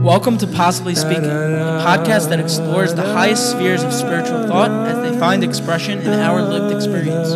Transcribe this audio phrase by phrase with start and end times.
[0.00, 5.10] Welcome to Possibly Speaking, a podcast that explores the highest spheres of spiritual thought as
[5.10, 7.30] they find expression in our lived experience.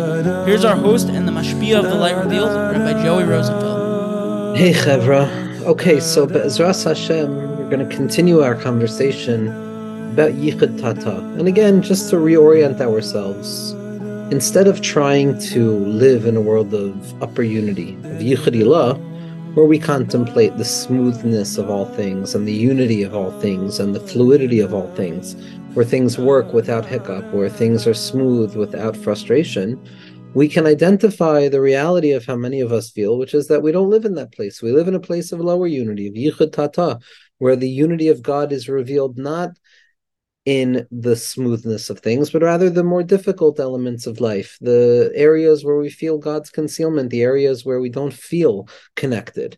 [0.47, 4.55] Here's our host and the mashpia of the light revealed, Rabbi Joey Rosenfeld.
[4.57, 5.46] Hey Chevra.
[5.67, 9.49] Okay, so Be'ezras Hashem, we're going to continue our conversation
[10.13, 11.17] about Yichud Tata.
[11.37, 13.73] And again, just to reorient ourselves,
[14.31, 18.97] instead of trying to live in a world of upper unity, of Yichud Ilah,
[19.55, 23.93] where we contemplate the smoothness of all things and the unity of all things and
[23.93, 25.35] the fluidity of all things,
[25.73, 29.77] where things work without hiccup, where things are smooth without frustration,
[30.33, 33.71] we can identify the reality of how many of us feel, which is that we
[33.71, 34.61] don't live in that place.
[34.61, 36.99] We live in a place of lower unity, of yichud tata,
[37.39, 39.51] where the unity of God is revealed not
[40.45, 45.65] in the smoothness of things, but rather the more difficult elements of life, the areas
[45.65, 49.57] where we feel God's concealment, the areas where we don't feel connected.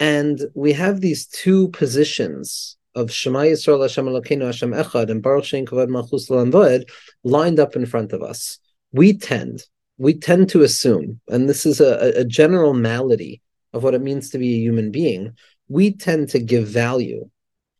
[0.00, 5.44] And we have these two positions of Shema Yisrael Hashem Elokeinu Hashem Echad and Baruch
[5.44, 6.88] Shem Kavod Malchus L'Amvod
[7.22, 8.58] lined up in front of us.
[8.92, 9.64] We tend,
[9.98, 13.40] we tend to assume, and this is a, a general malady
[13.72, 15.36] of what it means to be a human being,
[15.68, 17.28] we tend to give value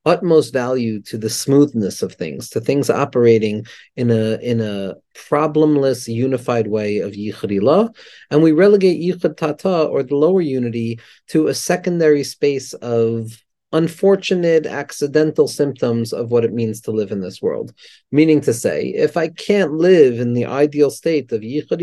[0.06, 6.06] utmost value to the smoothness of things, to things operating in a in a problemless,
[6.06, 7.94] unified way of yichud
[8.30, 13.44] and we relegate yichud tata or the lower unity to a secondary space of
[13.76, 17.74] unfortunate accidental symptoms of what it means to live in this world.
[18.10, 21.82] Meaning to say, if I can't live in the ideal state of yichud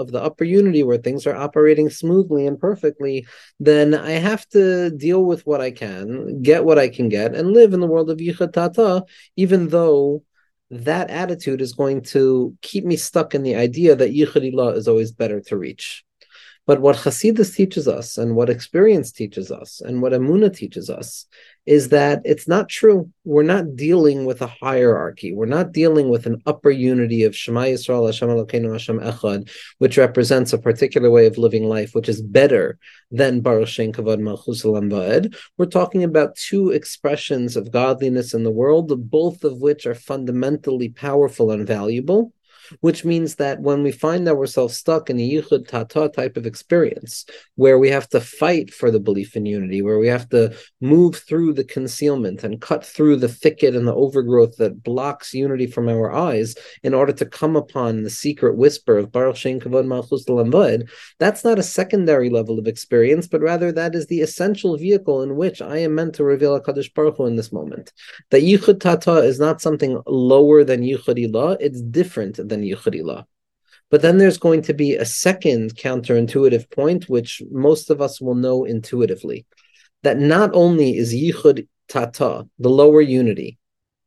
[0.00, 3.26] of the upper unity where things are operating smoothly and perfectly,
[3.58, 7.52] then I have to deal with what I can, get what I can get, and
[7.52, 9.04] live in the world of yichud tata,
[9.36, 10.22] even though
[10.70, 15.10] that attitude is going to keep me stuck in the idea that yichud is always
[15.10, 16.04] better to reach.
[16.70, 21.26] But what Hasidus teaches us, and what experience teaches us, and what Amuna teaches us,
[21.66, 23.10] is that it's not true.
[23.24, 25.34] We're not dealing with a hierarchy.
[25.34, 29.98] We're not dealing with an upper unity of Shema Yisrael, Hashem Elokeinu, Hashem Echad, which
[29.98, 32.78] represents a particular way of living life, which is better
[33.10, 35.34] than Baruch Shem Kavod Malchus Vaed.
[35.58, 40.90] We're talking about two expressions of godliness in the world, both of which are fundamentally
[40.90, 42.32] powerful and valuable
[42.80, 47.24] which means that when we find ourselves stuck in a yichud tata type of experience,
[47.56, 51.16] where we have to fight for the belief in unity, where we have to move
[51.16, 55.88] through the concealment and cut through the thicket and the overgrowth that blocks unity from
[55.88, 60.24] our eyes in order to come upon the secret whisper of Baruch Shem Kavod Malchus
[60.26, 60.88] Lamvad,
[61.18, 65.36] that's not a secondary level of experience, but rather that is the essential vehicle in
[65.36, 67.92] which I am meant to reveal a HaKadosh Baruch Hu in this moment.
[68.30, 73.24] That yichud tata is not something lower than yichud ilah, it's different than Yichud
[73.90, 78.34] But then there's going to be a second counterintuitive point, which most of us will
[78.34, 79.46] know intuitively,
[80.02, 83.58] that not only is Yichud Tata, the lower unity,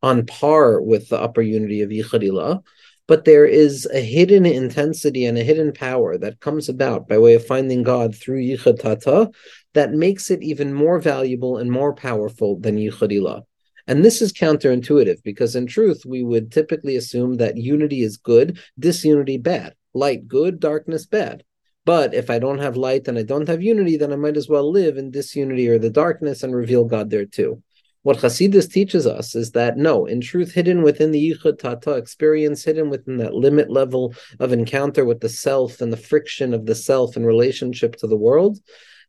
[0.02, 2.64] on par with the upper unity of Yichud
[3.08, 7.34] but there is a hidden intensity and a hidden power that comes about by way
[7.34, 9.30] of finding God through Yichud Tata
[9.74, 13.44] that makes it even more valuable and more powerful than Yichud
[13.88, 18.60] and this is counterintuitive because, in truth, we would typically assume that unity is good,
[18.80, 21.44] disunity bad, light good, darkness bad.
[21.86, 24.48] But if I don't have light and I don't have unity, then I might as
[24.48, 27.62] well live in disunity or the darkness and reveal God there too.
[28.04, 32.64] What Hasidus teaches us is that no, in truth, hidden within the Yichud Tata experience,
[32.64, 36.76] hidden within that limit level of encounter with the self and the friction of the
[36.76, 38.60] self in relationship to the world,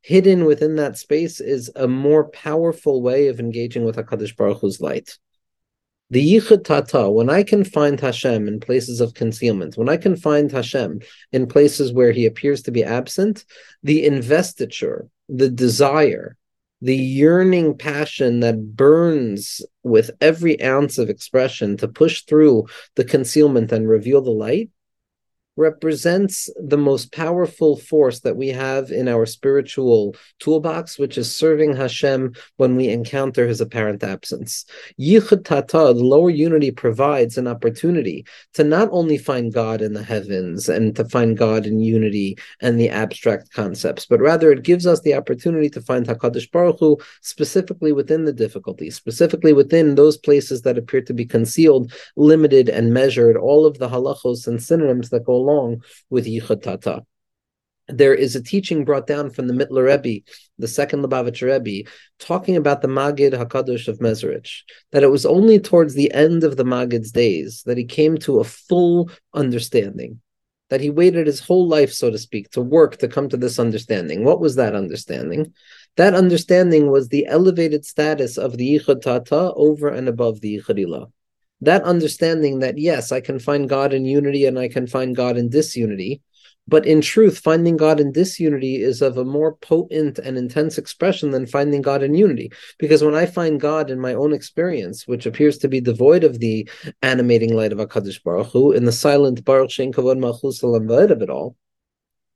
[0.04, 4.78] hidden within that space is a more powerful way of engaging with HaKadosh Baruch Hu's
[4.78, 5.16] light.
[6.10, 10.14] The Yichud Tata, when I can find Hashem in places of concealment, when I can
[10.14, 11.00] find Hashem
[11.32, 13.46] in places where he appears to be absent,
[13.82, 16.36] the investiture, the desire,
[16.82, 22.66] the yearning passion that burns with every ounce of expression to push through
[22.96, 24.68] the concealment and reveal the light
[25.56, 31.76] represents the most powerful force that we have in our spiritual toolbox, which is serving
[31.76, 34.64] Hashem when we encounter his apparent absence.
[34.98, 38.24] Yichud Tata, the lower unity, provides an opportunity
[38.54, 42.78] to not only find God in the heavens and to find God in unity and
[42.78, 46.98] the abstract concepts, but rather it gives us the opportunity to find HaKadosh Baruch Hu
[47.20, 52.92] specifically within the difficulties, specifically within those places that appear to be concealed, limited, and
[52.92, 57.02] measured, all of the halachos and synonyms that go along with Yichud Tata.
[57.88, 60.24] there is a teaching brought down from the Mittler Rebbe,
[60.58, 61.88] the second Lubavitch Rebbe,
[62.18, 64.62] talking about the Magid Hakadosh of Mezrich,
[64.92, 68.40] that it was only towards the end of the Magid's days that he came to
[68.40, 70.20] a full understanding,
[70.70, 73.58] that he waited his whole life, so to speak, to work to come to this
[73.58, 74.24] understanding.
[74.24, 75.52] What was that understanding?
[75.96, 80.78] That understanding was the elevated status of the Yichud Tata over and above the Yichud
[81.64, 85.36] That understanding that yes, I can find God in unity and I can find God
[85.36, 86.22] in disunity
[86.66, 91.30] but in truth, finding God in disunity is of a more potent and intense expression
[91.30, 92.50] than finding God in unity.
[92.78, 96.38] Because when I find God in my own experience, which appears to be devoid of
[96.38, 96.68] the
[97.02, 101.30] animating light of HaKadosh Baruch Hu, in the silent Baruch Shem Kavod Malchus of it
[101.30, 101.56] all,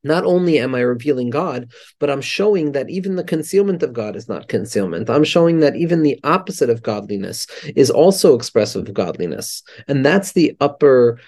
[0.04, 4.16] not only am I revealing God, but I'm showing that even the concealment of God
[4.16, 5.10] is not concealment.
[5.10, 9.62] I'm showing that even the opposite of godliness is also expressive of godliness.
[9.88, 11.18] And that's the upper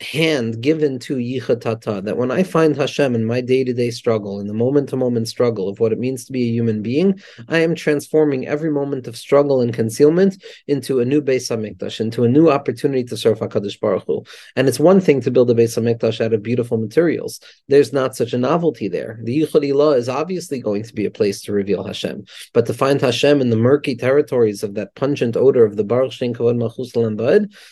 [0.00, 3.90] hand given to Yichud Tata, that when I find Hashem in my day to day
[3.90, 6.82] struggle, in the moment to moment struggle of what it means to be a human
[6.82, 12.00] being, I am transforming every moment of struggle and concealment into a new Beis HaMikdash,
[12.00, 14.24] into a new opportunity to serve HaKadosh Baruch Hu.
[14.56, 17.40] And it's one thing to build a Beis HaMikdash out of beautiful materials.
[17.68, 19.20] There's not such a novelty there.
[19.22, 23.00] The Yichud is obviously going to be a place to reveal Hashem, but to find
[23.00, 26.92] Hashem in the murky territories of that pungent odor of the Baruch Shem Kavod Malchus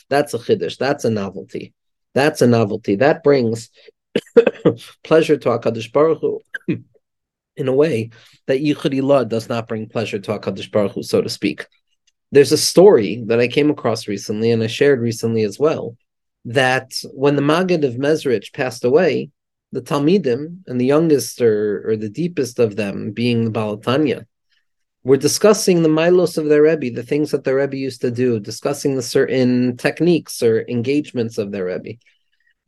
[0.08, 1.74] that's a chiddush, that's a novelty.
[2.14, 2.96] That's a novelty.
[2.96, 3.70] That brings
[5.04, 6.40] pleasure to Hakadosh Baruch Hu
[7.56, 8.10] in a way
[8.46, 11.66] that Yichud Ilah does not bring pleasure to Hakadosh Baruch Hu, so to speak.
[12.30, 15.96] There's a story that I came across recently, and I shared recently as well,
[16.46, 19.30] that when the Maggid of Mezrich passed away,
[19.70, 24.26] the Talmidim and the youngest or, or the deepest of them, being the Baal HaTanya,
[25.04, 28.38] we're discussing the milos of their Rebbe, the things that their Rebbe used to do,
[28.38, 31.98] discussing the certain techniques or engagements of their Rebbe.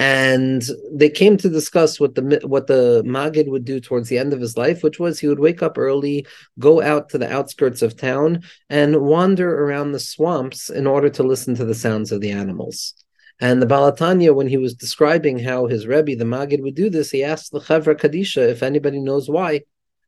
[0.00, 4.32] And they came to discuss what the what the Magid would do towards the end
[4.32, 6.26] of his life, which was he would wake up early,
[6.58, 11.22] go out to the outskirts of town, and wander around the swamps in order to
[11.22, 12.94] listen to the sounds of the animals.
[13.40, 16.90] And the Baal HaTanya, when he was describing how his Rebbe, the Magid, would do
[16.90, 19.62] this, he asked the Chevra Kadisha if anybody knows why,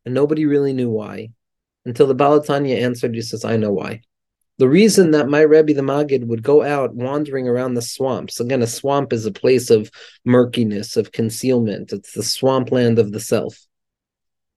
[0.04, 1.30] and nobody really knew why
[1.86, 4.02] until the Baal HaTanya answered, he says, I know why.
[4.58, 8.62] The reason that my Rebbe the Magid would go out wandering around the swamps, again,
[8.62, 9.90] a swamp is a place of
[10.24, 11.92] murkiness, of concealment.
[11.92, 13.66] It's the swampland of the self.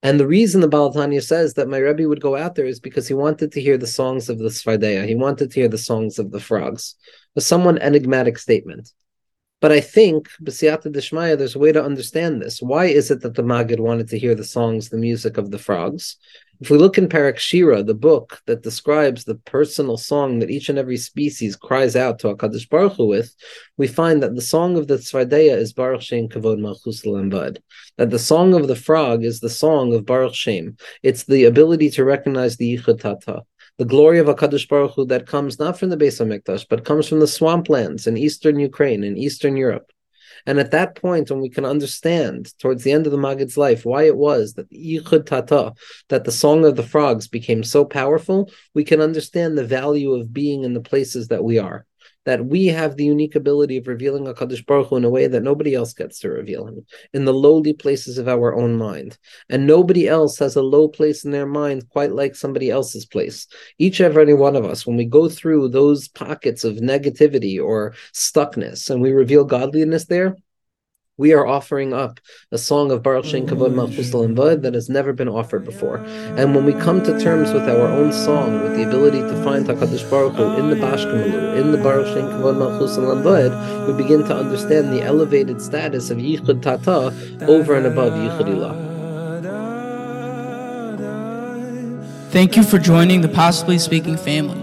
[0.02, 2.80] And the reason the Baal HaTanya says that my Rebbe would go out there is
[2.80, 5.06] because he wanted to hear the songs of the Tzvardeya.
[5.06, 6.94] He wanted to hear the songs of the frogs.
[7.36, 8.90] A somewhat enigmatic statement.
[9.60, 12.62] But I think, B'siyata Deshmaya, there's a way to understand this.
[12.62, 15.58] Why is it that the Magid wanted to hear the songs, the music of the
[15.58, 16.16] frogs?
[16.60, 20.68] If we look in Perek Shira, the book that describes the personal song that each
[20.68, 23.34] and every species cries out to HaKadosh Baruch Hu with,
[23.78, 27.56] we find that the song of the Tzvardeya is Baruch Shem Kavod Malchus Lambad.
[27.96, 30.76] That the song of the frog is the song of Baruch Shem.
[31.02, 33.40] It's the ability to recognize the Yichud Tata.
[33.78, 37.08] The glory of HaKadosh Baruch Hu that comes not from the Beis HaMikdash, but comes
[37.08, 39.90] from the swamplands in eastern Ukraine in eastern Europe.
[40.46, 43.84] And at that point, when we can understand towards the end of the Magid's life
[43.84, 45.72] why it was that the Tata,
[46.08, 50.32] that the song of the frogs became so powerful, we can understand the value of
[50.32, 51.86] being in the places that we are
[52.24, 55.42] that we have the unique ability of revealing HaKadosh Baruch Hu in a way that
[55.42, 56.84] nobody else gets to reveal him,
[57.14, 59.18] in the lowly places of our own mind.
[59.48, 63.46] And nobody else has a low place in their mind quite like somebody else's place.
[63.78, 67.94] Each and every one of us, when we go through those pockets of negativity or
[68.12, 70.36] stuckness and we reveal godliness there,
[71.20, 72.18] we are offering up
[72.50, 74.34] a song of Baruch Shem Kavod Malchus mm.
[74.34, 75.98] Vod that has never been offered before.
[76.38, 79.66] And when we come to terms with our own song, with the ability to find
[79.66, 84.24] Hakadosh Baruch Hu in the Bashkamalu, in the Baruch Shem Kavod Malchus Vod, we begin
[84.24, 87.12] to understand the elevated status of Yichud Tata
[87.46, 88.90] over and above Yichud Ilah.
[92.30, 94.56] Thank you for joining the Possibly Speaking family.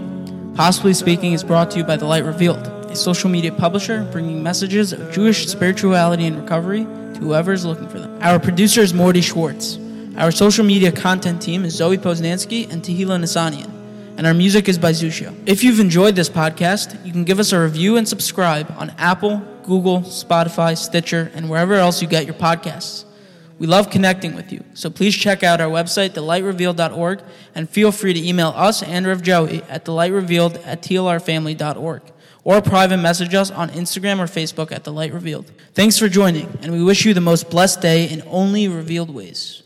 [0.56, 4.42] Possibly Speaking is brought to you by The Light Revealed a social media publisher bringing
[4.42, 8.18] messages of Jewish spirituality and recovery to whoever is looking for them.
[8.22, 9.78] Our producer is Mordy Schwartz.
[10.16, 13.70] Our social media content team is Zoe Poznanski and Tehila Nissanian.
[14.16, 15.32] And our music is by Zusha.
[15.46, 19.38] If you've enjoyed this podcast, you can give us a review and subscribe on Apple,
[19.62, 23.04] Google, Spotify, Stitcher, and wherever else you get your podcasts.
[23.60, 27.22] We love connecting with you, so please check out our website, thelightrevealed.org,
[27.54, 32.02] and feel free to email us and Reb Joey at thelightrevealed at tlrfamily.org
[32.48, 35.52] or private message us on Instagram or Facebook at The Light Revealed.
[35.74, 39.62] Thanks for joining, and we wish you the most blessed day in only revealed ways.